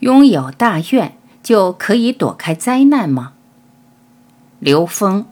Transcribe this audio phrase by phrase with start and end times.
[0.00, 3.32] 拥有大愿就可以躲开灾难吗？
[4.60, 5.24] 刘峰。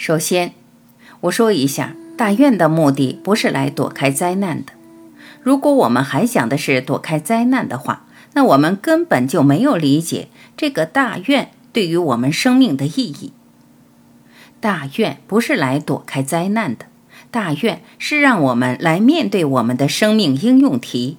[0.00, 0.54] 首先，
[1.20, 4.72] 我说一下，大愿的目的不是来躲开灾难的。
[5.42, 13.34] 如果我们还想的是躲开灾难的话，那我们根本就没有理解这个大愿对于我们生命的意义。
[14.58, 16.86] 大愿不是来躲开灾难的，
[17.30, 21.18] 大愿是让我们来面对我们的生命应用题，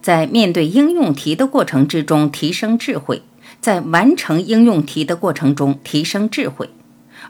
[0.00, 3.20] 在面对应用题的过程之中提升智慧，
[3.60, 6.70] 在完成应用题的过程中提升智慧。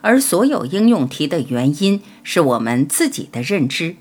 [0.00, 3.96] 而所有应用题的原因是我们自己的认知，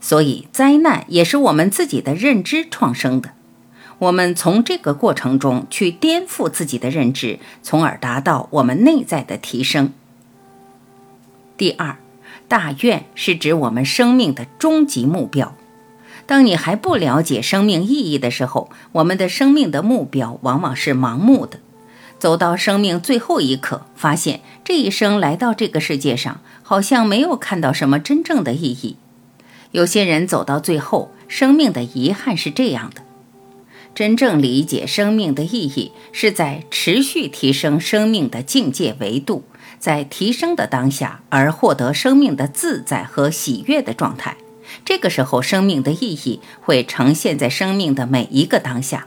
[0.00, 3.30] 所以灾难也是我们自己的认知创生的。
[3.98, 9.92] 我们从这个过程中去颠覆自己的认知，从而达到我们内在的提升。
[11.56, 11.96] 第二，
[12.46, 15.56] 大愿是指我们生命的终极目标。
[16.26, 21.58] 当你还不了解生命意义的时候，我们的生命的目标往往是盲目的。
[22.18, 28.96] 走到生命最后一刻，发现这一生来到这个世界上，好像没有看到什么真正的意义。
[29.70, 33.02] 有些人走到最后，生命的遗憾是这样的：
[33.94, 39.44] 真正理解生命的意义，是在持续提升生命的境界维度，
[39.78, 44.36] 在提升的当下而获得生命的自在和喜悦的状态。
[44.84, 49.06] 这个时候，生命的意义会呈现在生命的每一个当下。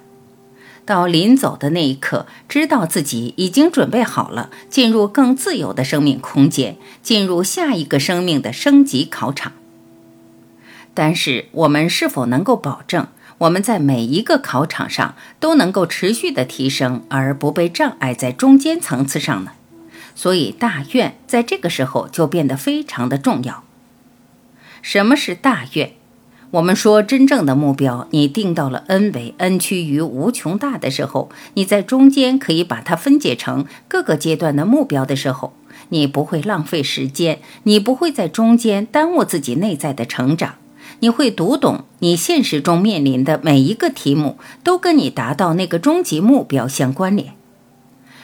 [0.92, 9.54] 到临走的那一刻，知道自己已经准备好了，进入更自由的生命空间，进入下一个生命的升级考场。
[10.94, 19.54] 但是，我们是否能够保证我们在每一个考场上都能够持续的提升，而不被障碍在中间层次上呢？
[20.14, 23.64] 所以，大愿在这个时候就变得非常的重要。
[24.82, 25.94] 什么是大愿？
[26.52, 35.54] 我们说，真正的目标，你定到了 n 为 n 趋于无穷大的时候，你在中间可以把它分解成各个阶段的目标的时候，
[35.88, 40.56] 你不会浪费时间，你不会在中间耽误自己内在的成长，
[41.00, 47.34] 你会读懂你现实中面临的每一个题目都跟你达到那个终极目标相关联，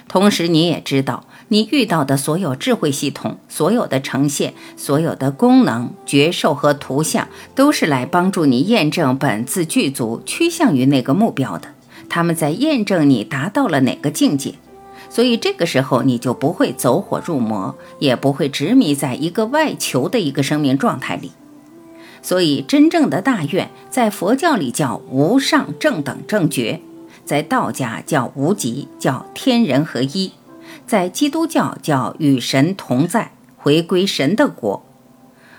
[0.08, 1.26] 同时你也知道。
[1.50, 11.70] 你遇到的所有智慧系统、所有的呈现、所有的功能、觉受和图像，都是来帮助你验证本自具足、趋向于那个目标的。
[12.10, 14.56] 他们在验证你达到了哪个境界，
[15.10, 21.32] 所以这个时候你就不会走火入魔，也不会执迷在一个外求的一个生命状态里。
[22.22, 26.82] 所以，真正的大愿，在佛教里叫无上正等正觉，
[27.28, 30.32] 在道家叫无极，叫天人合一。
[30.86, 34.86] 在基督教叫与神同在，回归神的国。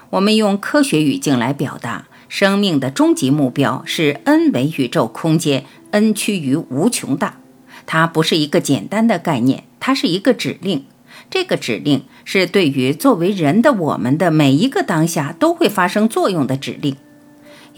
[0.09, 7.39] 我们用科学语境来表达，生命的终极目标是 n 维宇宙空间，n 趋于无穷大。
[7.85, 10.87] 它不是一个简单的概念，它是一个指令。
[11.29, 16.97] 这个指令是对于作为人的我们的每一个当下都会发生作用的指令，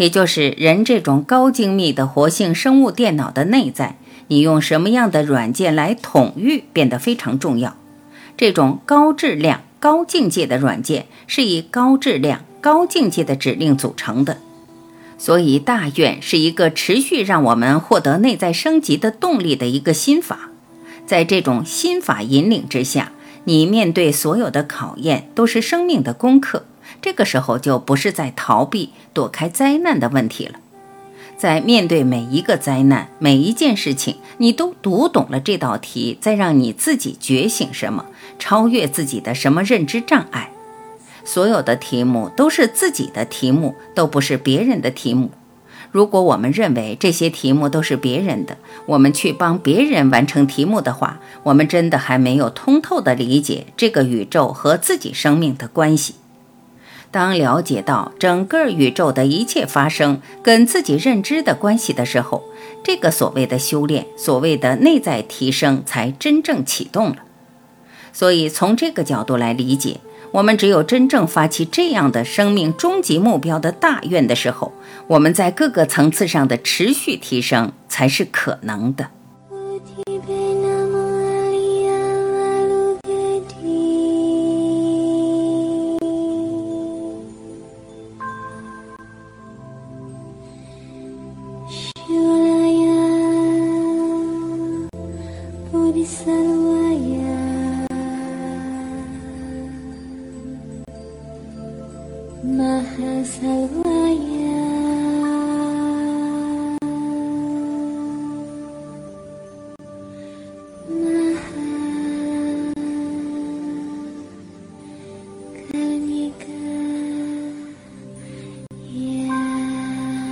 [0.01, 3.99] 也就是人这种高精密的活性生物电脑的内在。
[4.29, 7.77] 你用什么样的软件来统御变得非常重要。
[8.35, 14.39] 这种高质量、高境界的软件是以高质量、高境界的指令组成的。
[15.19, 20.49] 所以，大愿是一个持续让我们获得内在升级的动力的一个心法。
[21.05, 23.13] 在这种心法引领之下，
[23.45, 26.65] 你面对所有的考验都是生命的功课。
[27.03, 30.59] 这个时候就不是在逃避、躲开灾难的问题了。
[31.37, 38.05] 在面对每一个灾难、每一件事情，你都读懂了这道题，再让你自己觉醒什么，
[38.39, 40.51] 超越自己的什么认知障碍。
[41.25, 45.31] 所有的题目都是自己的题目，都不是别人的题目。
[45.91, 56.15] 如果我们认为这些题目都是别人的，我们去帮别人完成题目的话，我们真的还没有通透的理解这个宇宙和自己生命的关系。
[57.11, 62.45] 当了解到整个宇宙的一切发生跟自己认知的关系的时候，
[62.85, 67.17] 这个所谓的修炼，所谓的内在提升才真正启动了。
[68.13, 69.99] 所以，从这个角度来理解，
[70.33, 74.73] 我们只有真正发起这样的生命终极目标的大愿的时候，
[75.09, 79.09] 我们在各个层次上的持续提升才是可能的。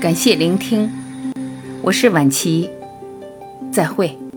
[0.01, 0.89] 感谢聆听，
[1.83, 2.71] 我是婉琪，
[3.73, 4.28] 再会。